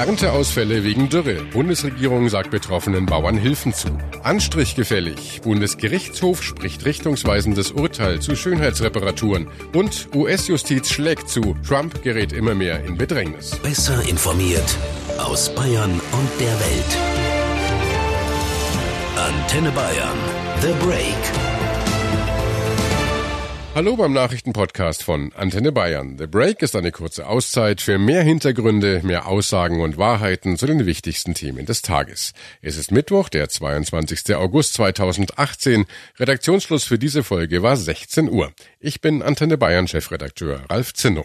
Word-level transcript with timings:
Ernteausfälle 0.00 0.82
wegen 0.82 1.10
Dürre. 1.10 1.44
Bundesregierung 1.52 2.30
sagt 2.30 2.50
betroffenen 2.50 3.04
Bauern 3.04 3.36
Hilfen 3.36 3.74
zu. 3.74 3.88
Anstrich 4.22 4.74
gefällig. 4.74 5.42
Bundesgerichtshof 5.42 6.42
spricht 6.42 6.86
richtungsweisendes 6.86 7.72
Urteil 7.72 8.18
zu 8.20 8.34
Schönheitsreparaturen. 8.34 9.48
Und 9.74 10.08
US-Justiz 10.14 10.88
schlägt 10.88 11.28
zu. 11.28 11.54
Trump 11.68 12.02
gerät 12.02 12.32
immer 12.32 12.54
mehr 12.54 12.82
in 12.82 12.96
Bedrängnis. 12.96 13.50
Besser 13.56 14.00
informiert 14.08 14.74
aus 15.18 15.54
Bayern 15.54 15.92
und 15.92 16.40
der 16.40 16.58
Welt. 16.60 16.98
Antenne 19.16 19.70
Bayern. 19.70 20.16
The 20.62 20.72
Break. 20.82 21.49
Hallo 23.72 23.94
beim 23.94 24.12
Nachrichtenpodcast 24.12 25.04
von 25.04 25.32
Antenne 25.32 25.70
Bayern. 25.70 26.18
The 26.18 26.26
Break 26.26 26.60
ist 26.60 26.74
eine 26.74 26.90
kurze 26.90 27.28
Auszeit 27.28 27.80
für 27.80 27.98
mehr 27.98 28.24
Hintergründe, 28.24 29.00
mehr 29.04 29.28
Aussagen 29.28 29.80
und 29.80 29.96
Wahrheiten 29.96 30.56
zu 30.56 30.66
den 30.66 30.86
wichtigsten 30.86 31.34
Themen 31.34 31.66
des 31.66 31.80
Tages. 31.80 32.32
Es 32.62 32.76
ist 32.76 32.90
Mittwoch, 32.90 33.28
der 33.28 33.48
22. 33.48 34.34
August 34.34 34.74
2018. 34.74 35.86
Redaktionsschluss 36.18 36.82
für 36.82 36.98
diese 36.98 37.22
Folge 37.22 37.62
war 37.62 37.76
16 37.76 38.28
Uhr. 38.28 38.52
Ich 38.80 39.00
bin 39.00 39.22
Antenne 39.22 39.56
Bayern 39.56 39.86
Chefredakteur 39.86 40.64
Ralf 40.68 40.92
Zinno. 40.92 41.24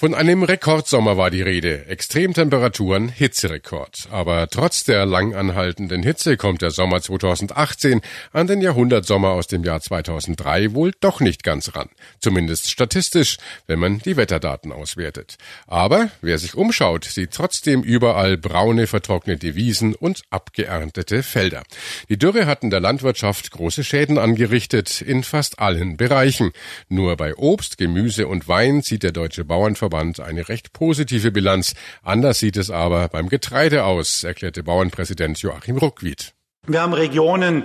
Von 0.00 0.14
einem 0.14 0.44
Rekordsommer 0.44 1.16
war 1.16 1.28
die 1.28 1.42
Rede. 1.42 1.86
Extremtemperaturen, 1.86 3.08
Hitzerekord. 3.08 4.06
Aber 4.12 4.46
trotz 4.48 4.84
der 4.84 5.04
lang 5.06 5.34
anhaltenden 5.34 6.04
Hitze 6.04 6.36
kommt 6.36 6.62
der 6.62 6.70
Sommer 6.70 7.02
2018 7.02 8.00
an 8.32 8.46
den 8.46 8.60
Jahrhundertsommer 8.60 9.30
aus 9.30 9.48
dem 9.48 9.64
Jahr 9.64 9.80
2003 9.80 10.72
wohl 10.72 10.92
doch 11.00 11.18
nicht 11.18 11.42
ganz 11.42 11.74
ran. 11.74 11.88
Zumindest 12.20 12.70
statistisch, 12.70 13.38
wenn 13.66 13.80
man 13.80 13.98
die 13.98 14.16
Wetterdaten 14.16 14.70
auswertet. 14.70 15.34
Aber 15.66 16.10
wer 16.22 16.38
sich 16.38 16.54
umschaut, 16.54 17.04
sieht 17.04 17.32
trotzdem 17.32 17.82
überall 17.82 18.36
braune, 18.36 18.86
vertrocknete 18.86 19.56
Wiesen 19.56 19.96
und 19.96 20.22
abgeerntete 20.30 21.24
Felder. 21.24 21.64
Die 22.08 22.18
Dürre 22.18 22.46
hat 22.46 22.62
in 22.62 22.70
der 22.70 22.78
Landwirtschaft 22.78 23.50
große 23.50 23.82
Schäden 23.82 24.16
angerichtet 24.16 25.02
in 25.02 25.24
fast 25.24 25.58
allen 25.58 25.96
Bereichen. 25.96 26.52
Nur 26.88 27.16
bei 27.16 27.34
Obst, 27.34 27.78
Gemüse 27.78 28.28
und 28.28 28.46
Wein 28.46 28.84
zieht 28.84 29.02
der 29.02 29.10
Deutsche 29.10 29.44
Bauernverband 29.44 29.87
Bauernverband 29.88 30.20
eine 30.20 30.48
recht 30.48 30.72
positive 30.72 31.32
Bilanz. 31.32 31.74
Anders 32.02 32.38
sieht 32.38 32.56
es 32.56 32.70
aber 32.70 33.08
beim 33.08 33.28
Getreide 33.28 33.84
aus, 33.84 34.24
erklärte 34.24 34.62
Bauernpräsident 34.62 35.40
Joachim 35.40 35.78
Ruckwied. 35.78 36.34
Wir 36.66 36.82
haben 36.82 36.92
Regionen, 36.92 37.64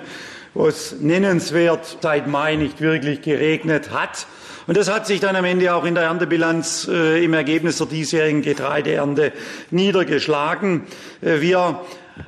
wo 0.54 0.68
es 0.68 0.96
nennenswert 1.00 1.98
seit 2.02 2.28
Mai 2.28 2.56
nicht 2.56 2.80
wirklich 2.80 3.22
geregnet 3.22 3.92
hat. 3.92 4.28
Und 4.68 4.78
das 4.78 4.90
hat 4.90 5.08
sich 5.08 5.20
dann 5.20 5.36
am 5.36 5.46
Ende 5.46 5.74
auch 5.74 5.86
in 5.86 5.96
der 5.96 6.06
Erntebilanz 6.06 6.88
äh, 6.90 7.24
im 7.24 7.34
Ergebnis 7.34 7.78
der 7.78 7.88
diesjährigen 7.88 8.42
Getreideernte 8.42 9.34
niedergeschlagen. 9.72 10.84
Äh, 11.22 11.42
wir 11.42 11.82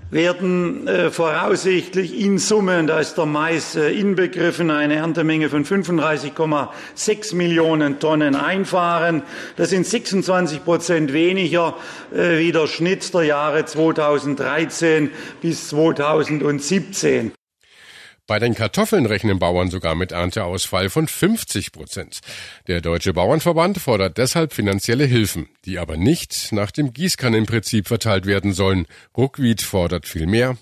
werden 0.10 0.88
äh, 0.88 1.12
voraussichtlich 1.12 2.20
in 2.20 2.38
Summe, 2.38 2.80
und 2.80 2.88
da 2.88 3.00
ist 3.00 3.18
der 3.18 3.26
Mais 3.26 3.76
äh, 3.76 3.90
inbegriffen, 3.90 4.72
eine 4.72 4.96
Erntemenge 4.96 5.50
von 5.50 5.66
35,6 5.66 7.36
Millionen 7.36 8.00
Tonnen 8.00 8.36
einfahren. 8.36 9.24
Das 9.58 9.70
sind 9.70 9.86
26 9.86 10.64
Prozent 10.64 11.14
weniger 11.14 11.76
äh, 12.14 12.40
wie 12.40 12.52
der 12.52 12.68
Schnitt 12.68 13.14
der 13.14 13.24
Jahre 13.24 13.66
2013 13.66 15.12
bis 15.42 15.70
2017. 15.70 17.32
Bei 18.28 18.40
den 18.40 18.56
Kartoffeln 18.56 19.06
rechnen 19.06 19.38
Bauern 19.38 19.70
sogar 19.70 19.94
mit 19.94 20.12
Ernteausfall 20.12 20.90
von 20.90 21.08
50 21.08 21.72
Prozent. 21.72 22.22
Der 22.68 22.82
Deutsche 22.82 23.14
Bauernverband 23.14 23.78
fordert 23.78 24.18
deshalb 24.18 24.52
finanzielle 24.52 25.06
Hilfen, 25.06 25.48
die 25.66 25.78
aber 25.78 25.96
nicht 25.96 26.52
nach 26.52 26.72
dem 26.72 26.92
Gießkannenprinzip 26.92 27.88
verteilt 27.88 28.26
werden 28.26 28.52
sollen. 28.52 28.88
Ruckwied 29.16 29.62
fordert 29.62 30.08
viel 30.08 30.26
mehr 30.26 30.58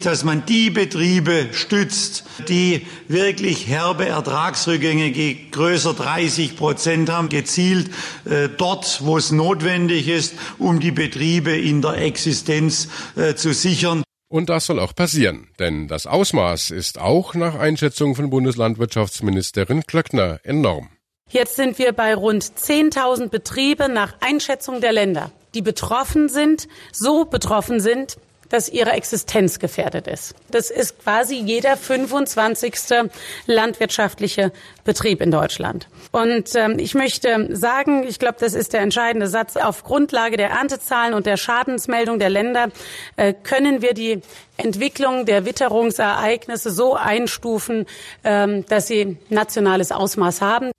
dass 0.00 0.22
man 0.22 0.46
die 0.46 0.70
Betriebe 0.70 1.48
stützt, 1.50 2.22
die 2.48 2.86
wirklich 3.08 3.66
herbe 3.66 4.06
Ertragsrückgänge 4.06 5.10
größer 5.50 5.92
30 5.92 6.56
Prozent 6.56 7.10
haben, 7.10 7.28
gezielt 7.28 7.90
äh, 8.24 8.48
dort, 8.48 9.00
wo 9.02 9.18
es 9.18 9.32
notwendig 9.32 10.06
ist, 10.06 10.34
um 10.58 10.78
die 10.78 10.92
Betriebe 10.92 11.50
in 11.50 11.82
der 11.82 11.96
Existenz 11.96 12.88
äh, 13.16 13.34
zu 13.34 13.52
sichern. 13.52 14.04
Und 14.30 14.50
das 14.50 14.66
soll 14.66 14.78
auch 14.78 14.94
passieren, 14.94 15.48
denn 15.58 15.88
das 15.88 16.06
Ausmaß 16.06 16.70
ist 16.70 17.00
auch 17.00 17.34
nach 17.34 17.54
Einschätzung 17.54 18.14
von 18.14 18.28
Bundeslandwirtschaftsministerin 18.28 19.84
Klöckner 19.86 20.40
enorm. 20.42 20.90
Jetzt 21.30 21.56
sind 21.56 21.78
wir 21.78 21.92
bei 21.92 22.14
rund 22.14 22.44
10.000 22.44 23.28
Betriebe 23.28 23.88
nach 23.88 24.16
Einschätzung 24.20 24.82
der 24.82 24.92
Länder, 24.92 25.30
die 25.54 25.62
betroffen 25.62 26.28
sind, 26.28 26.68
so 26.92 27.24
betroffen 27.24 27.80
sind, 27.80 28.18
dass 28.48 28.68
ihre 28.68 28.92
Existenz 28.92 29.58
gefährdet 29.58 30.06
ist. 30.06 30.34
Das 30.50 30.70
ist 30.70 31.02
quasi 31.02 31.36
jeder 31.36 31.76
25. 31.76 32.74
landwirtschaftliche 33.46 34.52
Betrieb 34.84 35.20
in 35.20 35.30
Deutschland. 35.30 35.88
Und 36.12 36.54
ähm, 36.54 36.78
ich 36.78 36.94
möchte 36.94 37.54
sagen, 37.54 38.04
ich 38.06 38.18
glaube, 38.18 38.36
das 38.40 38.54
ist 38.54 38.72
der 38.72 38.80
entscheidende 38.80 39.26
Satz, 39.26 39.56
auf 39.56 39.84
Grundlage 39.84 40.36
der 40.36 40.50
Erntezahlen 40.50 41.14
und 41.14 41.26
der 41.26 41.36
Schadensmeldung 41.36 42.18
der 42.18 42.30
Länder 42.30 42.68
äh, 43.16 43.34
können 43.34 43.82
wir 43.82 43.94
die 43.94 44.22
Entwicklung 44.56 45.26
der 45.26 45.44
Witterungsereignisse 45.44 46.70
so 46.70 46.94
einstufen, 46.94 47.86
ähm, 48.24 48.64
dass 48.66 48.88
sie 48.88 49.18
nationales 49.28 49.92
Ausmaß 49.92 50.40
haben. 50.40 50.70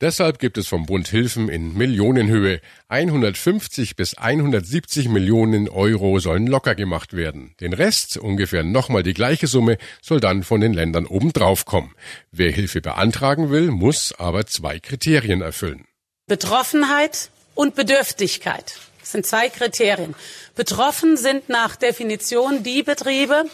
Deshalb 0.00 0.40
gibt 0.40 0.58
es 0.58 0.66
vom 0.66 0.86
Bund 0.86 1.06
Hilfen 1.06 1.48
in 1.48 1.72
Millionenhöhe. 1.74 2.60
150 2.88 3.94
bis 3.94 4.14
170 4.14 5.08
Millionen 5.08 5.68
Euro 5.68 6.18
sollen 6.18 6.48
locker 6.48 6.74
gemacht 6.74 7.12
werden. 7.12 7.54
Den 7.60 7.72
Rest, 7.72 8.16
ungefähr 8.16 8.64
nochmal 8.64 9.04
die 9.04 9.14
gleiche 9.14 9.46
Summe, 9.46 9.78
soll 10.02 10.18
dann 10.18 10.42
von 10.42 10.60
den 10.60 10.74
Ländern 10.74 11.06
obendrauf 11.06 11.64
kommen. 11.64 11.94
Wer 12.32 12.50
Hilfe 12.50 12.80
beantragen 12.80 13.50
will, 13.50 13.70
muss 13.70 14.12
aber 14.18 14.46
zwei 14.46 14.80
Kriterien 14.80 15.42
erfüllen. 15.42 15.84
Betroffenheit 16.26 17.30
und 17.54 17.76
Bedürftigkeit. 17.76 18.80
Das 18.98 19.12
sind 19.12 19.26
zwei 19.26 19.48
Kriterien. 19.48 20.16
Betroffen 20.56 21.16
sind 21.16 21.48
nach 21.48 21.76
Definition 21.76 22.64
die 22.64 22.82
Betriebe, 22.82 23.44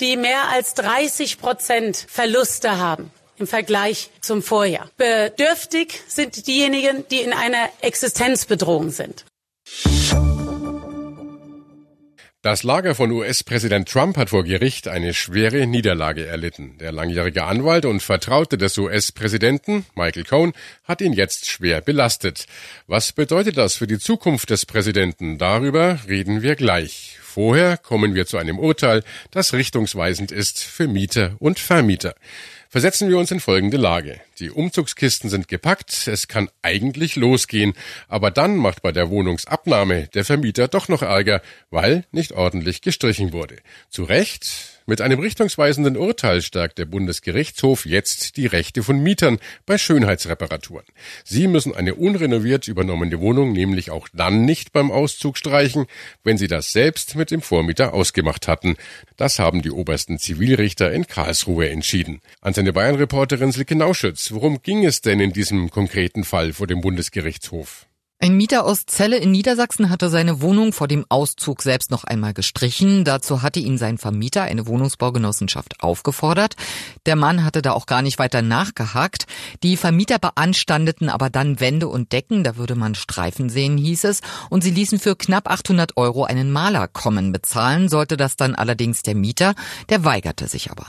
die 0.00 0.16
mehr 0.16 0.48
als 0.50 0.74
30 0.74 1.38
Prozent 1.38 2.04
Verluste 2.08 2.78
haben 2.78 3.12
im 3.38 3.46
Vergleich 3.46 4.10
zum 4.20 4.42
Vorjahr. 4.42 4.90
Bedürftig 4.96 6.00
sind 6.08 6.46
diejenigen, 6.46 7.04
die 7.10 7.20
in 7.20 7.32
einer 7.32 7.68
Existenzbedrohung 7.80 8.90
sind. 8.90 9.24
Das 12.44 12.62
Lager 12.62 12.94
von 12.94 13.10
US-Präsident 13.10 13.88
Trump 13.88 14.18
hat 14.18 14.28
vor 14.28 14.44
Gericht 14.44 14.86
eine 14.86 15.14
schwere 15.14 15.66
Niederlage 15.66 16.26
erlitten. 16.26 16.76
Der 16.76 16.92
langjährige 16.92 17.44
Anwalt 17.44 17.86
und 17.86 18.02
Vertraute 18.02 18.58
des 18.58 18.76
US-Präsidenten, 18.76 19.86
Michael 19.94 20.24
Cohn, 20.24 20.52
hat 20.84 21.00
ihn 21.00 21.14
jetzt 21.14 21.46
schwer 21.46 21.80
belastet. 21.80 22.44
Was 22.86 23.12
bedeutet 23.12 23.56
das 23.56 23.76
für 23.76 23.86
die 23.86 23.98
Zukunft 23.98 24.50
des 24.50 24.66
Präsidenten? 24.66 25.38
Darüber 25.38 26.00
reden 26.06 26.42
wir 26.42 26.54
gleich. 26.54 27.18
Vorher 27.22 27.78
kommen 27.78 28.14
wir 28.14 28.26
zu 28.26 28.36
einem 28.36 28.58
Urteil, 28.58 29.04
das 29.30 29.54
richtungsweisend 29.54 30.30
ist 30.30 30.62
für 30.62 30.86
Mieter 30.86 31.36
und 31.38 31.58
Vermieter. 31.58 32.14
Versetzen 32.74 33.08
wir 33.08 33.18
uns 33.18 33.30
in 33.30 33.38
folgende 33.38 33.76
Lage. 33.76 34.20
Die 34.40 34.50
Umzugskisten 34.50 35.30
sind 35.30 35.46
gepackt, 35.46 36.08
es 36.08 36.26
kann 36.26 36.50
eigentlich 36.60 37.14
losgehen, 37.14 37.72
aber 38.08 38.32
dann 38.32 38.56
macht 38.56 38.82
bei 38.82 38.90
der 38.90 39.10
Wohnungsabnahme 39.10 40.08
der 40.08 40.24
Vermieter 40.24 40.66
doch 40.66 40.88
noch 40.88 41.02
Ärger, 41.02 41.40
weil 41.70 42.04
nicht 42.10 42.32
ordentlich 42.32 42.80
gestrichen 42.80 43.32
wurde. 43.32 43.58
Zu 43.90 44.02
Recht, 44.02 44.73
mit 44.86 45.00
einem 45.00 45.18
richtungsweisenden 45.18 45.96
Urteil 45.96 46.42
stärkt 46.42 46.78
der 46.78 46.84
Bundesgerichtshof 46.84 47.86
jetzt 47.86 48.36
die 48.36 48.46
Rechte 48.46 48.82
von 48.82 49.02
Mietern 49.02 49.38
bei 49.64 49.78
Schönheitsreparaturen. 49.78 50.84
Sie 51.24 51.48
müssen 51.48 51.74
eine 51.74 51.94
unrenoviert 51.94 52.68
übernommene 52.68 53.20
Wohnung 53.20 53.52
nämlich 53.52 53.90
auch 53.90 54.08
dann 54.12 54.44
nicht 54.44 54.72
beim 54.72 54.90
Auszug 54.90 55.38
streichen, 55.38 55.86
wenn 56.22 56.36
sie 56.36 56.48
das 56.48 56.70
selbst 56.70 57.16
mit 57.16 57.30
dem 57.30 57.40
Vormieter 57.40 57.94
ausgemacht 57.94 58.46
hatten. 58.46 58.76
Das 59.16 59.38
haben 59.38 59.62
die 59.62 59.70
obersten 59.70 60.18
Zivilrichter 60.18 60.92
in 60.92 61.06
Karlsruhe 61.06 61.70
entschieden. 61.70 62.20
Antenne 62.40 62.72
Bayern 62.72 62.96
Reporterin 62.96 63.52
Silke 63.52 63.76
Nauschütz, 63.76 64.32
worum 64.32 64.62
ging 64.62 64.84
es 64.84 65.00
denn 65.00 65.20
in 65.20 65.32
diesem 65.32 65.70
konkreten 65.70 66.24
Fall 66.24 66.52
vor 66.52 66.66
dem 66.66 66.80
Bundesgerichtshof? 66.80 67.86
Ein 68.24 68.38
Mieter 68.38 68.64
aus 68.64 68.86
Celle 68.86 69.18
in 69.18 69.32
Niedersachsen 69.32 69.90
hatte 69.90 70.08
seine 70.08 70.40
Wohnung 70.40 70.72
vor 70.72 70.88
dem 70.88 71.04
Auszug 71.10 71.60
selbst 71.60 71.90
noch 71.90 72.04
einmal 72.04 72.32
gestrichen. 72.32 73.04
Dazu 73.04 73.42
hatte 73.42 73.60
ihn 73.60 73.76
sein 73.76 73.98
Vermieter, 73.98 74.44
eine 74.44 74.66
Wohnungsbaugenossenschaft, 74.66 75.82
aufgefordert. 75.82 76.54
Der 77.04 77.16
Mann 77.16 77.44
hatte 77.44 77.60
da 77.60 77.72
auch 77.72 77.84
gar 77.84 78.00
nicht 78.00 78.18
weiter 78.18 78.40
nachgehakt. 78.40 79.26
Die 79.62 79.76
Vermieter 79.76 80.18
beanstandeten 80.18 81.10
aber 81.10 81.28
dann 81.28 81.60
Wände 81.60 81.86
und 81.86 82.12
Decken, 82.12 82.44
da 82.44 82.56
würde 82.56 82.76
man 82.76 82.94
Streifen 82.94 83.50
sehen, 83.50 83.76
hieß 83.76 84.04
es. 84.04 84.22
Und 84.48 84.64
sie 84.64 84.70
ließen 84.70 84.98
für 84.98 85.16
knapp 85.16 85.50
800 85.50 85.98
Euro 85.98 86.24
einen 86.24 86.50
Maler 86.50 86.88
kommen. 86.88 87.30
Bezahlen 87.30 87.90
sollte 87.90 88.16
das 88.16 88.36
dann 88.36 88.54
allerdings 88.54 89.02
der 89.02 89.16
Mieter. 89.16 89.54
Der 89.90 90.02
weigerte 90.06 90.48
sich 90.48 90.70
aber. 90.70 90.86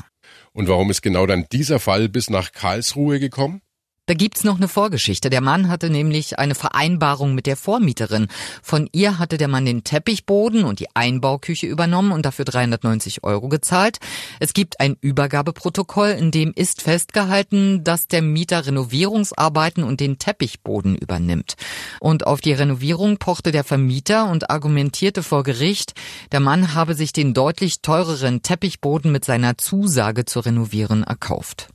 Und 0.53 0.69
warum 0.69 0.89
ist 0.89 1.01
genau 1.01 1.25
dann 1.25 1.47
dieser 1.51 1.81
Fall 1.81 2.07
bis 2.07 2.29
nach 2.29 2.53
Karlsruhe 2.53 3.19
gekommen? 3.19 3.61
Da 4.07 4.13
gibt's 4.13 4.43
noch 4.43 4.57
eine 4.57 4.67
Vorgeschichte. 4.67 5.31
Der 5.31 5.41
Mann 5.41 5.67
hatte 5.67 5.89
nämlich 5.89 6.37
eine 6.37 6.53
Vereinbarung 6.53 7.33
mit 7.33 7.47
der 7.47 7.57
Vormieterin. 7.57 8.27
Von 8.61 8.87
ihr 8.91 9.17
hatte 9.17 9.39
der 9.39 9.47
Mann 9.47 9.65
den 9.65 9.83
Teppichboden 9.83 10.63
und 10.63 10.79
die 10.79 10.95
Einbauküche 10.95 11.65
übernommen 11.65 12.11
und 12.11 12.23
dafür 12.23 12.45
390 12.45 13.23
Euro 13.23 13.49
gezahlt. 13.49 13.97
Es 14.39 14.53
gibt 14.53 14.79
ein 14.79 14.95
Übergabeprotokoll, 15.01 16.09
in 16.09 16.29
dem 16.29 16.53
ist 16.55 16.83
festgehalten, 16.83 17.83
dass 17.83 18.07
der 18.07 18.21
Mieter 18.21 18.67
Renovierungsarbeiten 18.67 19.83
und 19.83 19.99
den 19.99 20.19
Teppichboden 20.19 20.95
übernimmt. 20.95 21.55
Und 21.99 22.27
auf 22.27 22.41
die 22.41 22.53
Renovierung 22.53 23.17
pochte 23.17 23.51
der 23.51 23.63
Vermieter 23.63 24.29
und 24.29 24.51
argumentierte 24.51 25.23
vor 25.23 25.41
Gericht, 25.41 25.95
der 26.31 26.41
Mann 26.41 26.75
habe 26.75 26.93
sich 26.93 27.11
den 27.11 27.33
deutlich 27.33 27.81
teureren 27.81 28.43
Teppichboden 28.43 29.11
mit 29.11 29.25
seiner 29.25 29.57
Zusage 29.57 30.25
zu 30.25 30.41
renovieren 30.41 31.01
erkauft. 31.01 31.69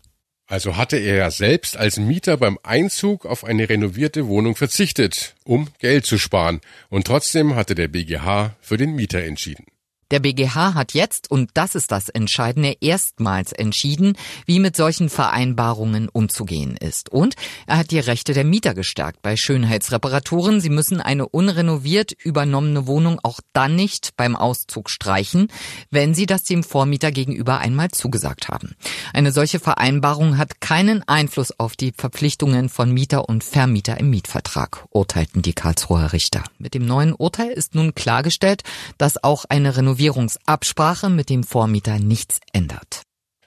Also 0.50 0.76
hatte 0.76 0.96
er 0.96 1.14
ja 1.14 1.30
selbst 1.30 1.76
als 1.76 1.96
Mieter 1.96 2.36
beim 2.36 2.58
Einzug 2.64 3.24
auf 3.24 3.44
eine 3.44 3.68
renovierte 3.68 4.26
Wohnung 4.26 4.56
verzichtet, 4.56 5.36
um 5.44 5.68
Geld 5.78 6.06
zu 6.06 6.18
sparen. 6.18 6.60
Und 6.88 7.06
trotzdem 7.06 7.54
hatte 7.54 7.76
der 7.76 7.86
BGH 7.86 8.56
für 8.60 8.76
den 8.76 8.96
Mieter 8.96 9.22
entschieden. 9.22 9.66
Der 10.10 10.18
BGH 10.18 10.74
hat 10.74 10.92
jetzt, 10.92 11.30
und 11.30 11.50
das 11.54 11.76
ist 11.76 11.92
das 11.92 12.08
Entscheidende, 12.08 12.76
erstmals 12.80 13.52
entschieden, 13.52 14.16
wie 14.44 14.58
mit 14.58 14.74
solchen 14.74 15.08
Vereinbarungen 15.08 16.08
umzugehen 16.08 16.76
ist. 16.76 17.10
Und 17.10 17.36
er 17.68 17.78
hat 17.78 17.92
die 17.92 18.00
Rechte 18.00 18.32
der 18.32 18.44
Mieter 18.44 18.74
gestärkt 18.74 19.22
bei 19.22 19.36
Schönheitsreparaturen. 19.36 20.60
Sie 20.60 20.68
müssen 20.68 21.00
eine 21.00 21.28
unrenoviert 21.28 22.12
übernommene 22.12 22.88
Wohnung 22.88 23.20
auch 23.22 23.38
dann 23.52 23.76
nicht 23.76 24.16
beim 24.16 24.34
Auszug 24.34 24.90
streichen, 24.90 25.46
wenn 25.90 26.12
sie 26.12 26.26
das 26.26 26.42
dem 26.42 26.64
Vormieter 26.64 27.12
gegenüber 27.12 27.58
einmal 27.58 27.90
zugesagt 27.92 28.48
haben. 28.48 28.74
Eine 29.12 29.30
solche 29.30 29.60
Vereinbarung 29.60 30.38
hat 30.38 30.60
keinen 30.60 31.06
Einfluss 31.06 31.52
auf 31.58 31.76
die 31.76 31.92
Verpflichtungen 31.96 32.68
von 32.68 32.90
Mieter 32.90 33.28
und 33.28 33.44
Vermieter 33.44 33.98
im 33.98 34.10
Mietvertrag, 34.10 34.86
urteilten 34.90 35.42
die 35.42 35.52
Karlsruher 35.52 36.12
Richter. 36.12 36.42
Mit 36.58 36.74
dem 36.74 36.84
neuen 36.84 37.14
Urteil 37.14 37.50
ist 37.50 37.76
nun 37.76 37.94
klargestellt, 37.94 38.64
dass 38.98 39.22
auch 39.22 39.44
eine 39.48 39.76
Renovierung 39.76 39.99
Renovierungsabsprache 40.00 41.10
mit 41.10 41.28
dem 41.28 41.44
Vormieter 41.44 41.98
nichts 41.98 42.40
ändert. 42.54 43.02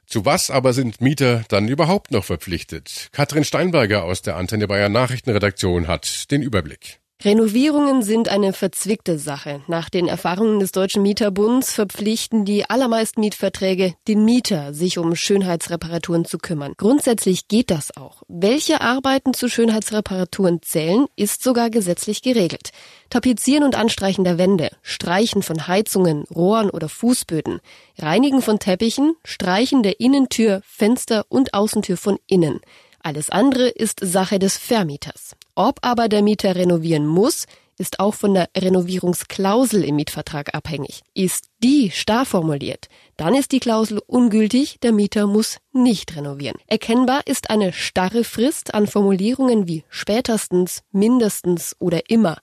Zu 0.06 0.24
was 0.26 0.52
aber 0.52 0.74
sind 0.74 1.02
Mieter 1.02 1.44
dann 1.50 1.68
überhaupt 1.68 2.12
noch 2.12 2.24
verpflichtet? 2.24 3.08
Katrin 3.12 3.44
Steinberger 3.44 4.04
aus 4.04 4.22
der 4.22 4.36
Antenne 4.36 4.68
Bayern 4.68 4.92
Nachrichtenredaktion 4.92 5.88
hat 5.88 6.30
den 6.30 6.44
Überblick. 6.44 7.00
Renovierungen 7.22 8.02
sind 8.02 8.28
eine 8.28 8.52
verzwickte 8.52 9.18
Sache. 9.18 9.62
Nach 9.68 9.90
den 9.90 10.08
Erfahrungen 10.10 10.60
des 10.60 10.74
Deutschen 10.74 11.04
Mieterbunds 11.04 11.72
verpflichten 11.72 12.44
die 12.44 12.70
allermeisten 12.70 13.22
Mietverträge 13.22 13.94
den 14.10 14.26
Mieter, 14.26 14.74
sich 14.74 14.98
um 14.98 15.16
Schönheitsreparaturen 15.16 16.26
zu 16.26 16.38
kümmern. 16.38 16.74
Grundsätzlich 16.76 17.48
geht 17.48 17.72
das 17.72 17.96
auch. 17.96 18.24
Welche 18.28 18.82
Arbeiten 18.82 19.34
zu 19.34 19.48
Schönheitsreparaturen 19.48 20.62
zählen, 20.62 21.06
ist 21.16 21.44
sogar 21.44 21.70
gesetzlich 21.70 22.24
geregelt. 22.24 22.72
Tapezieren 23.10 23.64
und 23.64 23.76
Anstreichen 23.76 24.26
der 24.26 24.38
Wände, 24.38 24.72
Streichen 24.82 25.44
von 25.44 25.68
Heizungen, 25.68 26.24
Rohren 26.24 26.70
oder 26.70 26.90
Fußböden, 26.90 27.62
Reinigen 28.00 28.42
von 28.42 28.60
Teppichen, 28.60 29.16
Streichen 29.24 29.82
der 29.82 30.02
Innentür, 30.02 30.62
Fenster 30.66 31.26
und 31.30 31.54
Außentür 31.54 31.96
von 31.96 32.18
innen. 32.28 32.60
Alles 33.02 33.30
andere 33.30 33.70
ist 33.70 34.00
Sache 34.02 34.40
des 34.40 34.58
Vermieters. 34.58 35.38
Ob 35.56 35.80
aber 35.82 36.10
der 36.10 36.24
Mieter 36.24 36.56
renovieren 36.56 37.06
muss, 37.06 37.46
ist 37.78 38.00
auch 38.00 38.14
von 38.14 38.34
der 38.34 38.50
Renovierungsklausel 38.56 39.84
im 39.84 39.96
Mietvertrag 39.96 40.54
abhängig. 40.54 41.02
Ist 41.14 41.46
die 41.64 41.92
starr 41.92 42.26
formuliert, 42.26 42.88
dann 43.18 43.36
ist 43.36 43.52
die 43.52 43.60
Klausel 43.60 44.00
ungültig, 44.06 44.80
der 44.82 44.92
Mieter 44.92 45.28
muss 45.28 45.58
nicht 45.72 46.16
renovieren. 46.16 46.58
Erkennbar 46.68 47.22
ist 47.26 47.50
eine 47.50 47.74
starre 47.74 48.24
Frist 48.24 48.74
an 48.74 48.88
Formulierungen 48.88 49.68
wie 49.68 49.84
spätestens, 49.90 50.84
mindestens 50.92 51.76
oder 51.80 52.10
immer. 52.10 52.38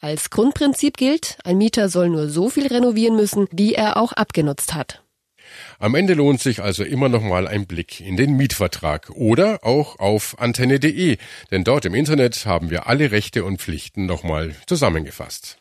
Als 0.00 0.30
Grundprinzip 0.30 0.96
gilt, 0.96 1.38
ein 1.44 1.58
Mieter 1.58 1.88
soll 1.88 2.08
nur 2.08 2.28
so 2.28 2.48
viel 2.48 2.68
renovieren 2.68 3.16
müssen, 3.16 3.48
wie 3.50 3.74
er 3.74 3.96
auch 3.96 4.12
abgenutzt 4.12 4.74
hat. 4.74 5.02
Am 5.80 5.94
Ende 5.94 6.14
lohnt 6.14 6.40
sich 6.40 6.60
also 6.60 6.82
immer 6.82 7.08
noch 7.08 7.22
mal 7.22 7.46
ein 7.46 7.66
Blick 7.66 8.00
in 8.00 8.16
den 8.16 8.36
Mietvertrag 8.36 9.10
oder 9.10 9.64
auch 9.64 10.00
auf 10.00 10.36
antenne.de, 10.40 11.18
denn 11.52 11.62
dort 11.62 11.84
im 11.84 11.94
Internet 11.94 12.46
haben 12.46 12.70
wir 12.70 12.88
alle 12.88 13.12
Rechte 13.12 13.44
und 13.44 13.60
Pflichten 13.60 14.04
noch 14.04 14.24
mal 14.24 14.56
zusammengefasst. 14.66 15.58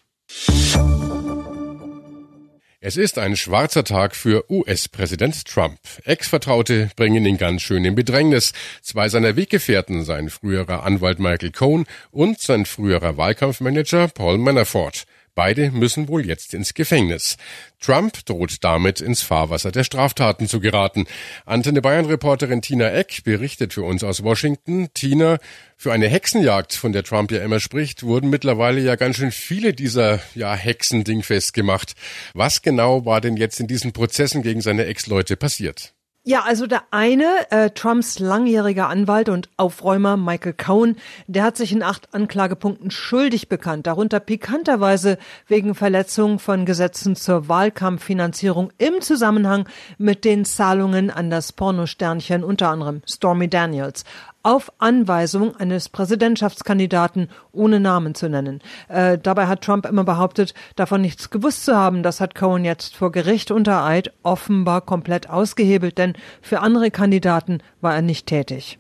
Es 2.80 2.98
ist 2.98 3.19
ein 3.19 3.36
schwarzer 3.36 3.84
Tag 3.84 4.16
für 4.16 4.50
US-Präsident 4.50 5.46
Trump. 5.46 5.78
Ex-Vertraute 6.06 6.90
bringen 6.96 7.25
ihn 7.25 7.38
ganz 7.38 7.62
schön 7.62 7.86
in 7.86 7.94
Bedrängnis. 7.94 8.54
Zwei 8.81 9.10
seiner 9.10 9.36
Weggefährten, 9.36 10.04
sein 10.04 10.30
früherer 10.30 10.84
Anwalt 10.84 11.19
Michael 11.19 11.52
Cohn 11.52 11.86
und 12.10 12.40
sein 12.40 12.66
früherer 12.66 13.18
Wahlkampfmanager 13.18 14.08
Paul 14.08 14.40
Manafort. 14.40 15.06
Beide 15.38 15.69
müssen 15.69 16.07
wohl 16.07 16.25
jetzt 16.25 16.56
ins 16.56 16.74
Gefängnis. 16.74 17.38
Trump 17.80 18.25
droht 18.25 18.63
damit 18.63 19.01
ins 19.01 19.22
Fahrwasser 19.22 19.72
der 19.72 19.84
Straftaten 19.84 20.48
zu 20.48 20.60
geraten. 20.60 21.06
Antenne 21.45 21.84
Bayern-Reporterin 21.84 22.63
Tina 22.63 22.89
Eck 22.89 23.24
berichtet 23.24 23.72
für 23.72 23.84
uns 23.84 24.04
aus 24.04 24.24
Washington. 24.24 24.88
Tina, 24.95 25.38
für 25.75 25.94
eine 25.94 26.07
Hexenjagd, 26.07 26.74
von 26.74 26.92
der 26.92 27.04
Trump 27.04 27.31
ja 27.31 27.44
immer 27.44 27.60
spricht, 27.60 28.01
wurden 28.01 28.31
mittlerweile 28.31 28.81
ja 28.81 28.95
ganz 28.95 29.18
schön 29.18 29.31
viele 29.31 29.74
dieser 29.74 30.22
ja, 30.34 30.56
Hexending 30.56 31.22
festgemacht. 31.22 31.94
Was 32.33 32.63
genau 32.63 33.06
war 33.06 33.22
denn 33.22 33.38
jetzt 33.38 33.60
in 33.60 33.68
diesen 33.68 33.94
Prozessen 33.94 34.42
gegen 34.42 34.62
seine 34.62 34.88
Ex-Leute 34.88 35.38
passiert? 35.38 35.94
Ja, 36.28 36.42
also 36.42 36.68
der 36.68 36.82
eine, 36.92 37.50
äh, 37.52 37.70
Trumps 37.70 38.20
langjähriger 38.20 38.90
Anwalt 38.90 39.30
und 39.30 39.48
Aufräumer 39.56 40.18
Michael 40.18 40.52
Cohen, 40.52 40.98
der 41.28 41.44
hat 41.44 41.56
sich 41.56 41.72
in 41.72 41.82
acht 41.82 42.14
Anklagepunkten 42.14 42.92
schuldig 42.92 43.48
bekannt, 43.48 43.88
darunter 43.88 44.20
pikanterweise 44.20 45.20
wegen 45.48 45.74
Verletzung 45.74 46.40
von 46.40 46.66
Gesetzen 46.66 47.16
zur 47.16 47.48
Wahlkampffinanzierung 47.48 48.74
im 48.78 49.00
Zusammenhang 49.00 49.70
mit 49.98 50.26
den 50.26 50.44
Zahlungen 50.44 51.12
an 51.12 51.30
das 51.30 51.54
Pornosternchen, 51.54 52.44
unter 52.44 52.72
anderem 52.72 53.04
Stormy 53.08 53.50
Daniels 53.50 54.04
auf 54.48 54.72
Anweisung 54.78 55.58
eines 55.58 55.90
Präsidentschaftskandidaten 55.90 57.28
ohne 57.52 57.82
Namen 57.82 58.16
zu 58.16 58.30
nennen. 58.30 58.62
Äh, 58.88 59.18
dabei 59.18 59.48
hat 59.48 59.62
Trump 59.62 59.86
immer 59.86 60.06
behauptet, 60.06 60.54
davon 60.78 61.02
nichts 61.02 61.30
gewusst 61.30 61.66
zu 61.66 61.76
haben. 61.76 62.02
Das 62.02 62.22
hat 62.22 62.34
Cohen 62.34 62.64
jetzt 62.64 62.96
vor 62.96 63.12
Gericht 63.12 63.52
unter 63.52 63.84
Eid 63.84 64.14
offenbar 64.24 64.80
komplett 64.80 65.30
ausgehebelt, 65.30 65.98
denn 65.98 66.14
für 66.42 66.60
andere 66.60 66.92
Kandidaten 66.92 67.60
war 67.81 67.96
er 67.96 68.02
nicht 68.02 68.28
tätig. 68.28 68.80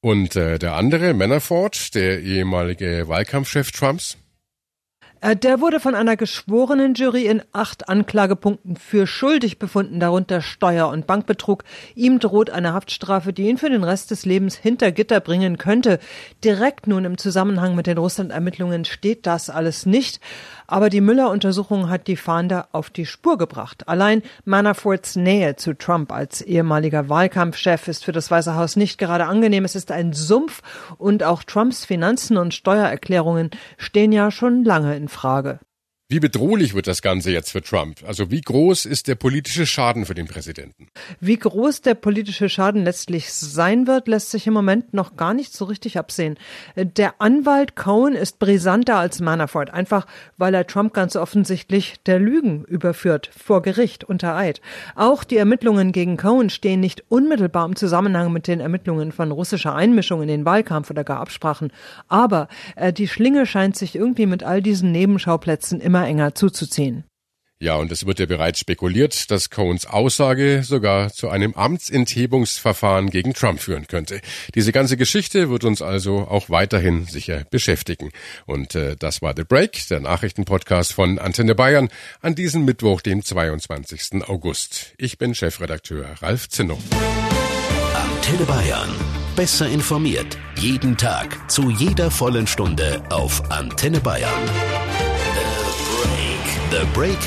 Und 0.00 0.36
äh, 0.36 0.58
der 0.58 0.74
andere, 0.74 1.14
Manafort, 1.14 1.94
der 1.94 2.20
ehemalige 2.20 3.08
Wahlkampfchef 3.08 3.72
Trumps? 3.72 4.18
Äh, 5.24 5.34
der 5.34 5.62
wurde 5.62 5.80
von 5.80 5.94
einer 5.94 6.18
geschworenen 6.18 6.92
Jury 6.92 7.24
in 7.24 7.42
acht 7.52 7.88
Anklagepunkten 7.88 8.76
für 8.76 9.06
schuldig 9.06 9.58
befunden, 9.58 9.98
darunter 10.00 10.42
Steuer- 10.42 10.90
und 10.90 11.06
Bankbetrug. 11.06 11.64
Ihm 11.94 12.18
droht 12.18 12.50
eine 12.50 12.74
Haftstrafe, 12.74 13.32
die 13.32 13.48
ihn 13.48 13.56
für 13.56 13.70
den 13.70 13.84
Rest 13.84 14.10
des 14.10 14.26
Lebens 14.26 14.54
hinter 14.54 14.92
Gitter 14.92 15.20
bringen 15.20 15.56
könnte. 15.56 15.98
Direkt 16.44 16.86
nun 16.86 17.06
im 17.06 17.16
Zusammenhang 17.16 17.74
mit 17.74 17.86
den 17.86 17.96
Russland-Ermittlungen 17.96 18.84
steht 18.84 19.24
das 19.24 19.48
alles 19.48 19.86
nicht. 19.86 20.20
Aber 20.66 20.90
die 20.90 21.00
Müller-Untersuchung 21.00 21.90
hat 21.90 22.06
die 22.06 22.16
Fahnder 22.16 22.68
auf 22.72 22.90
die 22.90 23.06
Spur 23.06 23.38
gebracht. 23.38 23.88
Allein 23.88 24.22
Manaforts 24.44 25.16
Nähe 25.16 25.56
zu 25.56 25.74
Trump 25.74 26.12
als 26.12 26.40
ehemaliger 26.40 27.08
Wahlkampfchef 27.08 27.88
ist 27.88 28.04
für 28.04 28.12
das 28.12 28.30
Weiße 28.30 28.54
Haus 28.54 28.76
nicht 28.76 28.98
gerade 28.98 29.26
angenehm. 29.26 29.64
Es 29.64 29.74
ist 29.74 29.90
ein 29.90 30.12
Sumpf 30.12 30.62
und 30.98 31.22
auch 31.22 31.42
Trumps 31.42 31.84
Finanzen 31.84 32.36
und 32.36 32.54
Steuererklärungen 32.54 33.50
stehen 33.76 34.12
ja 34.12 34.30
schon 34.30 34.64
lange 34.64 34.96
in 34.96 35.08
Frage. 35.08 35.60
Wie 36.14 36.20
bedrohlich 36.20 36.74
wird 36.74 36.86
das 36.86 37.02
Ganze 37.02 37.32
jetzt 37.32 37.50
für 37.50 37.60
Trump? 37.60 38.04
Also 38.06 38.30
wie 38.30 38.40
groß 38.40 38.84
ist 38.84 39.08
der 39.08 39.16
politische 39.16 39.66
Schaden 39.66 40.06
für 40.06 40.14
den 40.14 40.28
Präsidenten? 40.28 40.86
Wie 41.18 41.36
groß 41.36 41.80
der 41.80 41.94
politische 41.94 42.48
Schaden 42.48 42.84
letztlich 42.84 43.32
sein 43.32 43.88
wird, 43.88 44.06
lässt 44.06 44.30
sich 44.30 44.46
im 44.46 44.54
Moment 44.54 44.94
noch 44.94 45.16
gar 45.16 45.34
nicht 45.34 45.52
so 45.52 45.64
richtig 45.64 45.98
absehen. 45.98 46.38
Der 46.76 47.20
Anwalt 47.20 47.74
Cohen 47.74 48.14
ist 48.14 48.38
brisanter 48.38 48.94
als 48.94 49.20
Manafort, 49.20 49.70
einfach 49.74 50.06
weil 50.36 50.54
er 50.54 50.68
Trump 50.68 50.94
ganz 50.94 51.16
offensichtlich 51.16 51.96
der 52.06 52.20
Lügen 52.20 52.64
überführt, 52.64 53.28
vor 53.36 53.60
Gericht 53.62 54.04
unter 54.04 54.36
Eid. 54.36 54.60
Auch 54.94 55.24
die 55.24 55.36
Ermittlungen 55.36 55.90
gegen 55.90 56.16
Cohen 56.16 56.48
stehen 56.48 56.78
nicht 56.78 57.02
unmittelbar 57.08 57.66
im 57.66 57.74
Zusammenhang 57.74 58.32
mit 58.32 58.46
den 58.46 58.60
Ermittlungen 58.60 59.10
von 59.10 59.32
russischer 59.32 59.74
Einmischung 59.74 60.22
in 60.22 60.28
den 60.28 60.44
Wahlkampf 60.44 60.90
oder 60.90 61.02
gar 61.02 61.18
Absprachen. 61.18 61.72
Aber 62.06 62.46
äh, 62.76 62.92
die 62.92 63.08
Schlinge 63.08 63.46
scheint 63.46 63.76
sich 63.76 63.96
irgendwie 63.96 64.26
mit 64.26 64.44
all 64.44 64.62
diesen 64.62 64.92
Nebenschauplätzen 64.92 65.80
immer 65.80 66.03
immer 66.04 66.08
enger 66.08 66.34
zuzuziehen. 66.34 67.04
Ja, 67.60 67.76
und 67.76 67.90
es 67.92 68.04
wird 68.04 68.18
ja 68.18 68.26
bereits 68.26 68.58
spekuliert, 68.58 69.30
dass 69.30 69.48
Cohns 69.48 69.86
Aussage 69.86 70.62
sogar 70.64 71.10
zu 71.10 71.30
einem 71.30 71.54
Amtsenthebungsverfahren 71.54 73.08
gegen 73.08 73.32
Trump 73.32 73.60
führen 73.60 73.86
könnte. 73.86 74.20
Diese 74.54 74.72
ganze 74.72 74.96
Geschichte 74.98 75.48
wird 75.48 75.64
uns 75.64 75.80
also 75.80 76.26
auch 76.28 76.50
weiterhin 76.50 77.06
sicher 77.06 77.44
beschäftigen. 77.50 78.10
Und 78.44 78.74
äh, 78.74 78.96
das 78.98 79.22
war 79.22 79.34
The 79.34 79.44
Break, 79.44 79.88
der 79.88 80.00
Nachrichtenpodcast 80.00 80.92
von 80.92 81.18
Antenne 81.18 81.54
Bayern 81.54 81.88
an 82.20 82.34
diesem 82.34 82.66
Mittwoch, 82.66 83.00
dem 83.00 83.24
22. 83.24 84.28
August. 84.28 84.92
Ich 84.98 85.16
bin 85.16 85.34
Chefredakteur 85.34 86.06
Ralf 86.20 86.48
Zinno. 86.50 86.76
Antenne 87.94 88.44
Bayern. 88.44 88.90
besser 89.36 89.68
informiert. 89.68 90.36
Jeden 90.56 90.96
Tag 90.96 91.50
zu 91.50 91.70
jeder 91.70 92.10
vollen 92.10 92.46
Stunde 92.46 93.02
auf 93.10 93.50
Antenne 93.50 94.00
Bayern. 94.00 94.30
The 96.74 96.84
Break. 96.86 96.86
The 96.86 96.92
Break. 96.92 97.20